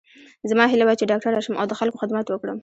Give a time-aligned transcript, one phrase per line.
[0.49, 2.57] زما هیله وه چې ډاکټره شم او د خلکو خدمت وکړم